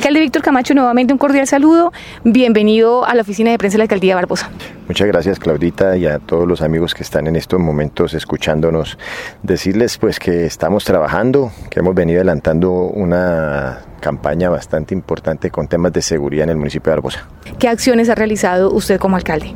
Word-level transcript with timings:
Alcalde 0.00 0.20
Víctor 0.20 0.40
Camacho, 0.40 0.72
nuevamente 0.72 1.12
un 1.12 1.18
cordial 1.18 1.46
saludo. 1.46 1.92
Bienvenido 2.24 3.04
a 3.04 3.14
la 3.14 3.20
oficina 3.20 3.50
de 3.50 3.58
prensa 3.58 3.74
de 3.74 3.80
la 3.80 3.84
Alcaldía 3.84 4.14
Barbosa. 4.14 4.48
Muchas 4.88 5.06
gracias 5.06 5.38
Claudita 5.38 5.94
y 5.98 6.06
a 6.06 6.18
todos 6.18 6.48
los 6.48 6.62
amigos 6.62 6.94
que 6.94 7.02
están 7.02 7.26
en 7.26 7.36
estos 7.36 7.60
momentos 7.60 8.14
escuchándonos. 8.14 8.96
Decirles 9.42 9.98
pues 9.98 10.18
que 10.18 10.46
estamos 10.46 10.84
trabajando, 10.84 11.52
que 11.68 11.80
hemos 11.80 11.94
venido 11.94 12.20
adelantando 12.20 12.70
una 12.70 13.80
campaña 14.00 14.48
bastante 14.48 14.94
importante 14.94 15.50
con 15.50 15.68
temas 15.68 15.92
de 15.92 16.00
seguridad 16.00 16.44
en 16.44 16.50
el 16.50 16.56
municipio 16.56 16.92
de 16.92 16.96
Barbosa. 16.96 17.28
¿Qué 17.58 17.68
acciones 17.68 18.08
ha 18.08 18.14
realizado 18.14 18.72
usted 18.72 18.98
como 18.98 19.16
alcalde? 19.16 19.54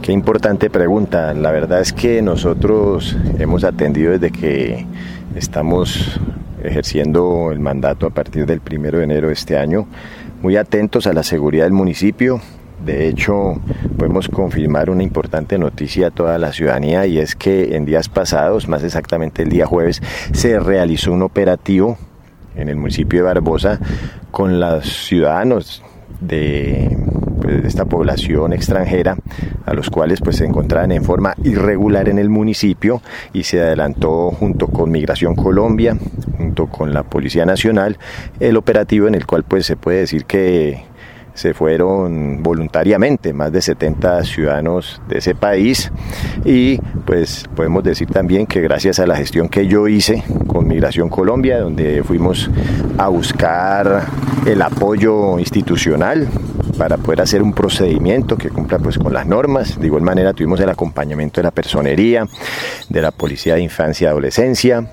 Qué 0.00 0.12
importante 0.12 0.70
pregunta. 0.70 1.34
La 1.34 1.50
verdad 1.50 1.80
es 1.80 1.92
que 1.92 2.22
nosotros 2.22 3.16
hemos 3.40 3.64
atendido 3.64 4.12
desde 4.12 4.30
que 4.30 4.86
estamos 5.34 6.20
ejerciendo 6.62 7.50
el 7.52 7.60
mandato 7.60 8.06
a 8.06 8.10
partir 8.10 8.46
del 8.46 8.60
primero 8.60 8.98
de 8.98 9.04
enero 9.04 9.28
de 9.28 9.34
este 9.34 9.58
año, 9.58 9.86
muy 10.42 10.56
atentos 10.56 11.06
a 11.06 11.12
la 11.12 11.22
seguridad 11.22 11.64
del 11.64 11.72
municipio. 11.72 12.40
De 12.84 13.08
hecho, 13.08 13.60
podemos 13.96 14.28
confirmar 14.28 14.90
una 14.90 15.02
importante 15.02 15.58
noticia 15.58 16.08
a 16.08 16.10
toda 16.10 16.38
la 16.38 16.52
ciudadanía 16.52 17.06
y 17.06 17.18
es 17.18 17.34
que 17.34 17.74
en 17.76 17.84
días 17.84 18.08
pasados, 18.08 18.68
más 18.68 18.82
exactamente 18.84 19.42
el 19.42 19.48
día 19.48 19.66
jueves, 19.66 20.02
se 20.32 20.60
realizó 20.60 21.12
un 21.12 21.22
operativo 21.22 21.96
en 22.54 22.68
el 22.68 22.76
municipio 22.76 23.20
de 23.20 23.24
Barbosa 23.24 23.80
con 24.30 24.60
los 24.60 25.06
ciudadanos 25.06 25.82
de 26.20 26.96
pues, 27.40 27.64
esta 27.64 27.84
población 27.84 28.52
extranjera 28.52 29.16
a 29.64 29.74
los 29.74 29.90
cuales 29.90 30.20
pues 30.20 30.36
se 30.36 30.44
encontraban 30.44 30.92
en 30.92 31.04
forma 31.04 31.34
irregular 31.44 32.08
en 32.08 32.18
el 32.18 32.28
municipio 32.28 33.02
y 33.32 33.42
se 33.44 33.60
adelantó 33.60 34.30
junto 34.30 34.68
con 34.68 34.90
Migración 34.90 35.34
Colombia, 35.34 35.96
junto 36.36 36.66
con 36.66 36.94
la 36.94 37.02
Policía 37.02 37.44
Nacional, 37.44 37.98
el 38.40 38.56
operativo 38.56 39.08
en 39.08 39.14
el 39.14 39.26
cual 39.26 39.44
pues 39.44 39.66
se 39.66 39.76
puede 39.76 39.98
decir 39.98 40.24
que 40.24 40.85
se 41.36 41.52
fueron 41.52 42.42
voluntariamente 42.42 43.32
más 43.32 43.52
de 43.52 43.60
70 43.60 44.24
ciudadanos 44.24 45.00
de 45.06 45.18
ese 45.18 45.34
país 45.34 45.92
y 46.44 46.78
pues 47.04 47.44
podemos 47.54 47.84
decir 47.84 48.08
también 48.08 48.46
que 48.46 48.60
gracias 48.62 48.98
a 48.98 49.06
la 49.06 49.16
gestión 49.16 49.48
que 49.48 49.66
yo 49.66 49.86
hice 49.86 50.24
con 50.46 50.66
Migración 50.66 51.10
Colombia, 51.10 51.60
donde 51.60 52.02
fuimos 52.02 52.50
a 52.98 53.08
buscar 53.08 54.06
el 54.46 54.62
apoyo 54.62 55.38
institucional 55.38 56.26
para 56.78 56.96
poder 56.96 57.20
hacer 57.20 57.42
un 57.42 57.52
procedimiento 57.52 58.36
que 58.36 58.48
cumpla 58.48 58.78
pues 58.78 58.98
con 58.98 59.12
las 59.12 59.26
normas. 59.26 59.78
De 59.78 59.86
igual 59.86 60.02
manera 60.02 60.32
tuvimos 60.32 60.58
el 60.60 60.68
acompañamiento 60.70 61.40
de 61.40 61.44
la 61.44 61.50
personería, 61.50 62.26
de 62.88 63.02
la 63.02 63.10
Policía 63.10 63.54
de 63.54 63.60
Infancia 63.60 64.06
y 64.06 64.08
Adolescencia 64.08 64.86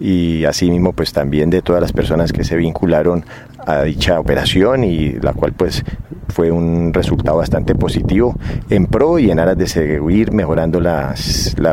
y 0.00 0.44
asimismo 0.44 0.92
pues 0.92 1.12
también 1.12 1.50
de 1.50 1.62
todas 1.62 1.82
las 1.82 1.92
personas 1.92 2.32
que 2.32 2.44
se 2.44 2.56
vincularon 2.56 3.24
a 3.66 3.82
dicha 3.82 4.18
operación 4.18 4.84
y 4.84 5.12
la 5.12 5.32
cual 5.32 5.52
pues 5.52 5.84
fue 6.28 6.50
un 6.50 6.92
resultado 6.92 7.38
bastante 7.38 7.74
positivo 7.74 8.34
en 8.70 8.86
pro 8.86 9.18
y 9.18 9.30
en 9.30 9.38
aras 9.40 9.56
de 9.56 9.66
seguir 9.66 10.32
mejorando 10.32 10.80
la 10.80 11.14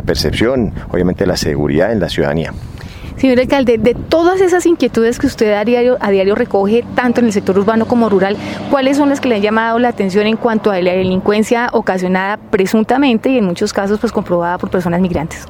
percepción, 0.04 0.72
obviamente 0.90 1.26
la 1.26 1.36
seguridad 1.36 1.92
en 1.92 2.00
la 2.00 2.08
ciudadanía. 2.08 2.52
Señor 3.16 3.40
alcalde, 3.40 3.78
de 3.78 3.94
todas 3.94 4.42
esas 4.42 4.66
inquietudes 4.66 5.18
que 5.18 5.26
usted 5.26 5.54
a 5.54 5.64
diario, 5.64 5.96
a 6.00 6.10
diario 6.10 6.34
recoge, 6.34 6.84
tanto 6.94 7.20
en 7.20 7.26
el 7.26 7.32
sector 7.32 7.58
urbano 7.58 7.86
como 7.86 8.10
rural, 8.10 8.36
¿cuáles 8.70 8.98
son 8.98 9.08
las 9.08 9.22
que 9.22 9.30
le 9.30 9.36
han 9.36 9.42
llamado 9.42 9.78
la 9.78 9.88
atención 9.88 10.26
en 10.26 10.36
cuanto 10.36 10.70
a 10.70 10.80
la 10.82 10.92
delincuencia 10.92 11.70
ocasionada 11.72 12.36
presuntamente 12.36 13.30
y 13.30 13.38
en 13.38 13.46
muchos 13.46 13.72
casos 13.72 13.98
pues 14.00 14.12
comprobada 14.12 14.58
por 14.58 14.70
personas 14.70 15.00
migrantes? 15.00 15.46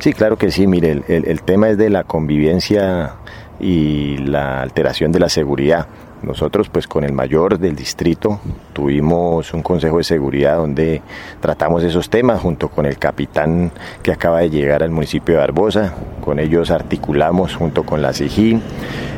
Sí, 0.00 0.14
claro 0.14 0.38
que 0.38 0.50
sí. 0.50 0.66
Mire, 0.66 1.02
el, 1.08 1.24
el, 1.26 1.42
tema 1.42 1.68
es 1.68 1.76
de 1.76 1.90
la 1.90 2.04
convivencia 2.04 3.16
y 3.60 4.16
la 4.16 4.62
alteración 4.62 5.12
de 5.12 5.20
la 5.20 5.28
seguridad. 5.28 5.86
Nosotros 6.22 6.68
pues 6.68 6.86
con 6.86 7.04
el 7.04 7.12
mayor 7.12 7.58
del 7.58 7.76
distrito 7.76 8.40
tuvimos 8.72 9.54
un 9.54 9.62
consejo 9.62 9.98
de 9.98 10.04
seguridad 10.04 10.56
donde 10.56 11.00
tratamos 11.40 11.82
esos 11.82 12.10
temas 12.10 12.40
junto 12.40 12.68
con 12.68 12.84
el 12.84 12.98
capitán 12.98 13.72
que 14.02 14.12
acaba 14.12 14.40
de 14.40 14.50
llegar 14.50 14.82
al 14.82 14.90
municipio 14.90 15.34
de 15.34 15.40
Barbosa. 15.40 15.94
Con 16.30 16.38
ellos 16.38 16.70
articulamos 16.70 17.56
junto 17.56 17.82
con 17.82 18.02
la 18.02 18.12
SIGI 18.12 18.60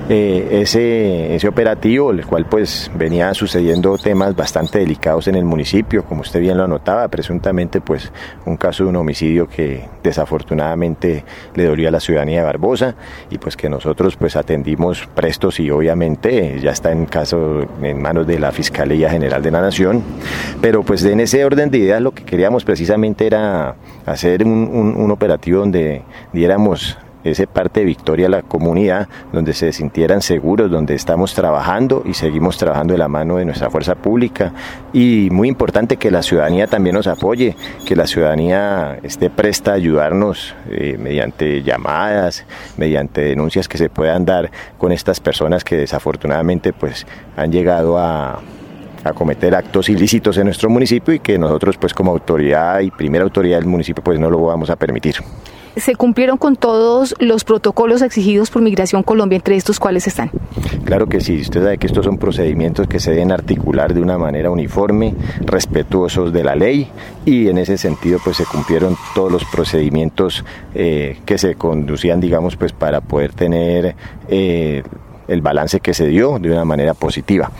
eh, 0.09 0.63
ese, 0.63 1.37
ese 1.37 1.47
operativo, 1.47 2.11
el 2.11 2.27
cual 2.27 2.47
pues 2.47 2.91
venía 2.95 3.33
sucediendo 3.35 3.97
temas 3.97 4.35
bastante 4.35 4.81
delicados 4.81 5.29
en 5.29 5.37
el 5.37 5.45
municipio, 5.45 6.05
como 6.05 6.23
usted 6.23 6.41
bien 6.41 6.57
lo 6.57 6.65
anotaba, 6.65 7.07
presuntamente 7.07 7.81
pues 7.81 8.11
un 8.45 8.57
caso 8.57 8.83
de 8.83 8.91
un 8.91 8.97
homicidio 8.97 9.49
que 9.49 9.89
desafortunadamente 10.03 11.25
le 11.55 11.65
dolió 11.65 11.87
a 11.87 11.93
la 11.93 12.01
ciudadanía 12.01 12.41
de 12.41 12.47
Barbosa 12.47 12.97
y 13.31 13.39
pues 13.39 13.57
que 13.57 13.69
nosotros 13.69 14.17
pues 14.17 14.35
atendimos 14.35 15.09
prestos 15.15 15.61
y 15.61 15.71
obviamente 15.71 16.59
ya 16.61 16.73
está 16.73 16.91
en 16.91 17.07
caso 17.07 17.65
en 17.81 18.03
manos 18.03 18.27
de 18.27 18.41
la 18.41 18.51
Fiscalía 18.51 19.09
General 19.09 19.41
de 19.41 19.51
la 19.53 19.61
Nación, 19.61 20.03
pero 20.61 20.83
pues 20.83 21.05
en 21.05 21.21
ese 21.21 21.45
orden 21.45 21.71
de 21.71 21.79
ideas 21.79 22.03
lo 22.03 22.11
que 22.11 22.25
queríamos 22.25 22.65
precisamente 22.65 23.25
era 23.27 23.77
hacer 24.05 24.45
un, 24.45 24.95
un 24.97 25.11
operativo 25.13 25.61
donde 25.61 26.03
diéramos 26.33 26.99
ese 27.25 27.47
parte 27.47 27.81
de 27.81 27.87
victoria 27.87 28.27
a 28.27 28.31
la 28.31 28.43
comunidad, 28.43 29.09
donde 29.33 29.53
se 29.53 29.73
sintieran 29.73 30.23
seguros, 30.23 30.71
donde 30.71 30.95
estamos 30.95 31.35
trabajando 31.35 32.03
y 32.05 32.15
seguimos 32.15 32.59
trabajando 32.59 32.95
de 32.95 32.99
la 32.99 33.09
mano 33.09 33.37
de 33.37 33.45
nuestra 33.45 33.71
fuerza 33.71 33.95
pública. 33.95 34.53
Y 34.93 35.29
muy 35.31 35.49
importante 35.49 35.97
que 35.97 36.11
la 36.11 36.23
ciudadanía 36.23 36.67
también 36.67 36.95
nos 36.95 37.07
apoye, 37.07 37.57
que 37.87 37.97
la 37.97 38.07
ciudadanía 38.07 38.99
esté 39.03 39.31
presta 39.31 39.73
a 39.73 39.75
ayudarnos 39.75 40.55
eh, 40.71 40.97
mediante 40.99 41.63
llamadas, 41.63 42.45
mediante 42.77 43.23
denuncias 43.23 43.69
que 43.69 43.79
se 43.79 43.89
puedan 43.89 44.25
dar 44.25 44.51
con 44.79 44.93
estas 44.93 45.21
personas 45.21 45.65
que 45.65 45.77
desafortunadamente 45.77 46.73
pues 46.73 47.07
han 47.37 47.53
llegado 47.53 47.99
a 47.99 48.41
a 49.05 49.13
cometer 49.13 49.55
actos 49.55 49.89
ilícitos 49.89 50.39
en 50.39 50.45
nuestro 50.45 50.71
municipio 50.71 51.13
y 51.13 51.19
que 51.19 51.39
nosotros 51.39 51.77
pues 51.77 51.93
como 51.93 52.13
autoridad 52.13 52.81
y 52.81 52.91
primera 52.93 53.25
autoridad 53.25 53.59
del 53.59 53.67
municipio 53.67 54.03
pues 54.03 54.19
no 54.21 54.31
lo 54.31 54.41
vamos 54.41 54.71
a 54.71 54.77
permitir 54.77 55.17
se 55.77 55.95
cumplieron 55.95 56.39
con 56.39 56.57
todos 56.57 57.15
los 57.19 57.45
protocolos 57.45 58.03
exigidos 58.03 58.51
por 58.51 58.63
Migración 58.63 59.03
Colombia, 59.03 59.37
entre 59.37 59.57
estos 59.57 59.79
cuáles 59.79 60.07
están. 60.07 60.31
Claro 60.85 61.09
que 61.09 61.21
sí, 61.21 61.41
usted 61.41 61.63
sabe 61.63 61.79
que 61.79 61.87
estos 61.87 62.05
son 62.05 62.19
procedimientos 62.19 62.87
que 62.87 63.01
se 63.01 63.13
deben 63.13 63.33
articular 63.33 63.95
de 63.95 64.01
una 64.01 64.19
manera 64.19 64.51
uniforme, 64.51 65.15
respetuosos 65.41 66.33
de 66.33 66.45
la 66.45 66.55
ley 66.55 66.89
y 67.25 67.49
en 67.49 67.59
ese 67.59 67.79
sentido 67.79 68.19
pues 68.23 68.37
se 68.37 68.45
cumplieron 68.45 68.97
todos 69.15 69.31
los 69.33 69.45
procedimientos 69.45 70.45
eh, 70.75 71.19
que 71.25 71.39
se 71.39 71.55
conducían 71.55 72.21
digamos 72.21 72.57
pues 72.57 72.73
para 72.73 73.01
poder 73.01 73.33
tener 73.33 73.95
eh, 74.29 74.83
el 75.29 75.41
balance 75.41 75.81
que 75.81 75.95
se 75.95 76.07
dio 76.07 76.39
de 76.39 76.51
una 76.51 76.65
manera 76.65 76.95
positiva. 76.95 77.51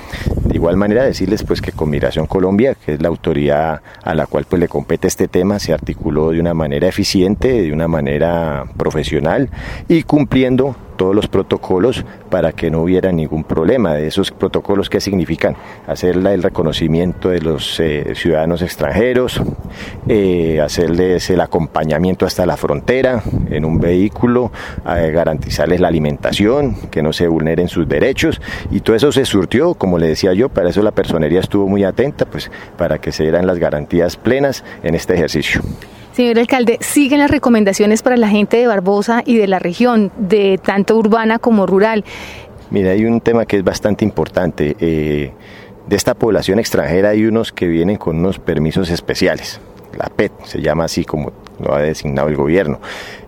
De 0.53 0.59
igual 0.59 0.77
manera 0.77 1.05
decirles 1.05 1.45
pues 1.45 1.63
que 1.63 1.73
con 1.73 1.89
Migración 1.89 2.27
Colombia, 2.27 2.75
que 2.75 2.93
es 2.93 3.01
la 3.01 3.09
autoridad 3.09 3.81
a 4.03 4.15
la 4.15 4.27
cual 4.27 4.45
pues 4.47 4.61
le 4.61 4.69
compete 4.69 5.09
este 5.09 5.27
tema, 5.27 5.59
se 5.59 5.73
articuló 5.73 6.31
de 6.31 6.41
una 6.41 6.53
manera 6.53 6.87
eficiente, 6.87 7.63
de 7.63 7.73
una 7.73 7.89
manera 7.89 8.67
profesional 8.77 9.49
y 9.89 10.03
cumpliendo 10.03 10.77
todos 10.97 11.15
los 11.15 11.27
protocolos 11.27 12.05
para 12.31 12.53
que 12.53 12.71
no 12.71 12.83
hubiera 12.83 13.13
ningún 13.13 13.45
problema. 13.45 13.95
De 13.95 14.07
esos 14.07 14.31
protocolos 14.31 14.89
que 14.89 15.01
significan 15.01 15.57
hacer 15.87 16.17
el 16.17 16.43
reconocimiento 16.43 17.31
de 17.31 17.41
los 17.41 17.81
eh, 17.81 18.15
ciudadanos 18.15 18.63
extranjeros, 18.63 19.43
eh, 20.09 20.61
hacerles 20.61 21.29
el 21.31 21.41
acompañamiento 21.41 22.25
hasta 22.25 22.47
la 22.47 22.57
frontera 22.57 23.23
en 23.51 23.65
un 23.65 23.81
vehículo, 23.81 24.53
eh, 24.87 25.11
garantizarles 25.13 25.81
la 25.81 25.89
alimentación, 25.89 26.77
que 26.91 27.03
no 27.03 27.13
se 27.13 27.27
vulneren 27.27 27.69
sus 27.69 27.89
derechos 27.89 28.41
y 28.71 28.81
todo 28.81 28.97
eso 28.97 29.13
se 29.13 29.25
surtió, 29.25 29.75
como 29.75 29.99
le 29.99 30.07
decía 30.07 30.33
yo, 30.35 30.42
para 30.49 30.71
eso 30.71 30.83
la 30.83 30.93
personería 30.93 31.41
estuvo 31.41 31.67
muy 31.67 31.85
atenta, 31.85 32.27
pues 32.27 32.51
para 32.77 32.99
que 32.99 33.13
se 33.13 33.23
dieran 33.25 33.47
las 33.47 33.59
garantías 33.59 34.17
plenas 34.17 34.65
en 34.83 34.95
este 34.95 35.15
ejercicio. 35.15 35.63
Señor 36.13 36.39
alcalde, 36.39 36.79
¿siguen 36.81 37.21
las 37.21 37.31
recomendaciones 37.31 38.03
para 38.03 38.17
la 38.19 38.29
gente 38.29 38.59
de 38.59 38.67
Barbosa 38.67 39.23
y 39.25 39.39
de 39.39 39.47
la 39.47 39.59
región, 39.59 40.13
de 40.19 40.61
tanto 40.63 40.97
urbana 40.97 41.39
como 41.39 41.67
rural? 41.67 42.05
Mira, 42.71 42.91
hay 42.91 43.07
un 43.07 43.21
tema 43.21 43.47
que 43.47 43.57
es 43.57 43.65
bastante 43.65 44.05
importante. 44.05 44.77
Eh, 44.79 45.33
de 45.87 45.97
esta 45.97 46.15
población 46.15 46.59
extranjera 46.59 47.11
hay 47.11 47.25
unos 47.25 47.53
que 47.53 47.67
vienen 47.67 47.97
con 47.97 48.19
unos 48.19 48.39
permisos 48.39 48.91
especiales. 48.91 49.61
La 49.97 50.07
PET 50.07 50.33
se 50.45 50.61
llama 50.61 50.85
así 50.85 51.05
como 51.05 51.33
lo 51.61 51.75
ha 51.75 51.81
designado 51.81 52.29
el 52.29 52.37
gobierno. 52.37 52.81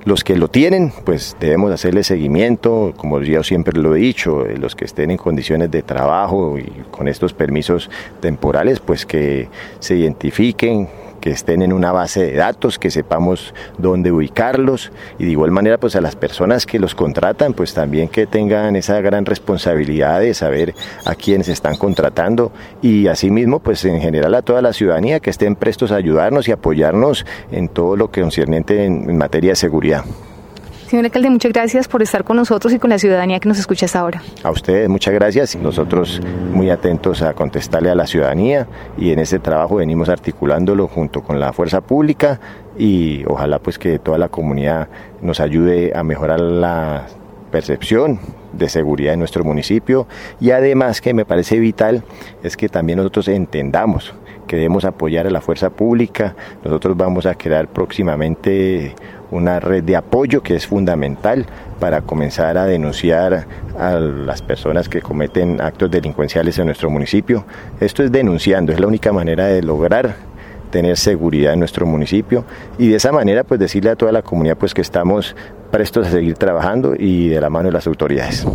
Los 0.05 0.23
que 0.23 0.37
lo 0.37 0.49
tienen, 0.49 0.93
pues 1.05 1.35
debemos 1.41 1.73
hacerle 1.73 2.05
seguimiento, 2.05 2.93
como 2.95 3.23
yo 3.23 3.43
siempre 3.43 3.81
lo 3.81 3.97
he 3.97 4.01
dicho, 4.01 4.45
eh, 4.45 4.59
los 4.59 4.77
que 4.77 4.85
estén 4.85 5.11
en 5.11 5.17
condiciones 5.17 5.71
de 5.71 5.83
trabajo 5.83 6.59
y 6.59 6.71
con 6.91 7.09
estos 7.09 7.33
permisos 7.33 7.89
temporales, 8.21 8.81
pues 8.81 9.07
que 9.07 9.49
se 9.79 9.97
identifiquen, 9.97 10.89
que 11.25 11.31
estén 11.31 11.63
en 11.63 11.73
una 11.73 11.91
base 11.91 12.23
de 12.23 12.35
datos, 12.35 12.79
que 12.79 12.91
sepamos 12.91 13.55
dónde 13.79 14.13
ubicarlos 14.13 14.93
y 15.19 15.25
de 15.25 15.31
igual 15.31 15.53
manera 15.53 15.79
pues 15.79 15.97
a 15.97 16.03
las 16.03 16.17
personas 16.17 16.67
que 16.67 16.79
los 16.79 16.95
contratan 16.95 17.55
pues 17.55 17.73
también 17.73 18.09
que 18.09 18.27
tengan 18.27 18.77
esa 18.77 19.01
gran 19.01 19.25
responsabilidad 19.25 20.21
de 20.21 20.35
saber 20.35 20.75
a 21.07 21.15
quiénes 21.15 21.49
están 21.49 21.77
contratando 21.79 22.53
y 22.83 23.07
asimismo 23.07 23.61
pues 23.61 23.87
en 23.87 24.03
general 24.03 24.35
a 24.35 24.43
toda 24.43 24.61
la 24.61 24.75
ciudadanía 24.75 25.19
que 25.19 25.31
estén 25.31 25.57
prestos 25.57 25.93
a 25.93 25.97
ayudarnos 25.97 26.47
y 26.47 26.53
apoyarnos 26.53 27.25
en 27.51 27.71
todo 27.71 27.97
lo 27.97 28.11
que 28.11 28.21
concierne 28.21 28.59
en, 28.59 29.09
en 29.09 29.17
materia 29.17 29.53
de 29.53 29.57
seguridad. 29.57 29.94
Señor 30.87 31.07
alcalde, 31.07 31.31
muchas 31.31 31.53
gracias 31.53 31.89
por 31.89 32.03
estar 32.03 32.25
con 32.25 32.37
nosotros 32.37 32.73
y 32.73 32.79
con 32.79 32.91
la 32.91 32.99
ciudadanía 32.99 33.41
que 33.41 33.49
nos 33.49 33.59
escucha 33.59 33.87
hasta 33.87 34.01
ahora. 34.01 34.23
A 34.43 34.51
ustedes 34.51 34.89
muchas 34.89 35.15
gracias. 35.15 35.57
Nosotros 35.57 36.21
muy 36.53 36.71
atentos 36.71 37.23
a 37.23 37.35
contestarle 37.35 37.91
a 37.91 37.95
la 37.95 38.07
ciudadanía 38.07 38.69
y 38.97 39.11
en 39.11 39.19
este 39.19 39.39
trabajo 39.39 39.77
venimos 39.77 40.09
articulándolo 40.09 40.87
junto 40.87 41.23
con 41.23 41.41
la 41.41 41.53
fuerza 41.53 41.81
pública 41.81 42.39
y 42.79 43.25
ojalá 43.27 43.59
pues 43.59 43.79
que 43.79 43.99
toda 43.99 44.19
la 44.19 44.29
comunidad 44.29 44.89
nos 45.23 45.41
ayude 45.41 45.93
a 45.97 46.05
mejorar 46.05 46.39
la 46.39 47.07
percepción 47.51 48.21
de 48.53 48.69
seguridad 48.69 49.15
en 49.15 49.21
nuestro 49.21 49.43
municipio 49.43 50.07
y 50.41 50.51
además 50.51 51.01
que 51.01 51.15
me 51.15 51.25
parece 51.25 51.59
vital 51.59 52.05
es 52.43 52.57
que 52.57 52.69
también 52.69 52.99
nosotros 52.99 53.29
entendamos 53.29 54.15
que 54.47 54.57
debemos 54.57 54.85
apoyar 54.85 55.27
a 55.27 55.31
la 55.31 55.41
fuerza 55.41 55.71
pública. 55.71 56.37
Nosotros 56.63 56.97
vamos 56.97 57.27
a 57.27 57.35
crear 57.35 57.69
próximamente 57.69 58.95
una 59.35 59.61
red 59.61 59.83
de 59.83 59.97
apoyo 59.97 60.43
que 60.43 60.55
es 60.55 60.67
fundamental 60.67 61.47
para 61.81 62.03
comenzar 62.03 62.57
a 62.57 62.67
denunciar 62.67 63.47
a 63.79 63.95
las 63.95 64.43
personas 64.43 64.89
que 64.89 65.03
cometen 65.03 65.61
actos 65.61 65.91
delincuenciales 65.91 66.59
en 66.59 66.67
nuestro 66.67 66.89
municipio. 66.89 67.45
Esto 67.81 68.03
es 68.03 68.13
denunciando, 68.13 68.73
es 68.73 68.81
la 68.81 68.87
única 68.87 69.13
manera 69.13 69.47
de 69.47 69.63
lograr 69.63 70.15
tener 70.71 70.97
seguridad 70.97 71.53
en 71.53 71.61
nuestro 71.61 71.87
municipio 71.87 72.45
y 72.79 72.89
de 72.89 72.97
esa 72.97 73.13
manera 73.13 73.45
pues 73.45 73.61
decirle 73.61 73.91
a 73.91 73.97
toda 73.97 74.13
la 74.13 74.23
comunidad 74.23 74.57
pues 74.57 74.75
que 74.75 74.81
estamos 74.81 75.37
prestos 75.71 76.07
a 76.07 76.11
seguir 76.11 76.37
trabajando 76.37 76.95
y 76.99 77.29
de 77.29 77.41
la 77.41 77.51
mano 77.51 77.69
de 77.69 77.73
las 77.73 77.87
autoridades. 77.87 78.47